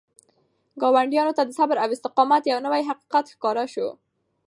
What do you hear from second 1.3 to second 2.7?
ته د صبر او استقامت یو